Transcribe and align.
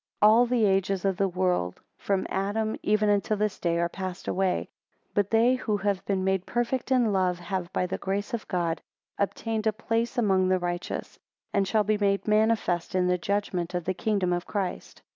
11 0.23 0.33
All 0.33 0.45
the 0.47 0.65
ages 0.65 1.05
of 1.05 1.15
the 1.17 1.27
world, 1.27 1.79
from 1.99 2.25
Adam, 2.27 2.75
even 2.81 3.07
unto 3.07 3.35
this 3.35 3.59
day, 3.59 3.77
are 3.77 3.87
passed 3.87 4.27
away; 4.27 4.67
but 5.13 5.29
they 5.29 5.53
who 5.53 5.77
have 5.77 6.03
been 6.07 6.23
made 6.23 6.43
perfect 6.47 6.91
in 6.91 7.13
love, 7.13 7.37
have 7.37 7.71
by 7.71 7.85
the 7.85 7.99
grace 7.99 8.33
of 8.33 8.47
God 8.47 8.81
obtained 9.19 9.67
a 9.67 9.71
place 9.71 10.17
among 10.17 10.47
the 10.47 10.57
righteous; 10.57 11.19
and 11.53 11.67
shall 11.67 11.83
be 11.83 11.99
made 11.99 12.27
manifest 12.27 12.95
in 12.95 13.05
the 13.05 13.19
judgment 13.19 13.75
of 13.75 13.85
the 13.85 13.93
kingdom 13.93 14.33
of 14.33 14.47
Christ. 14.47 15.03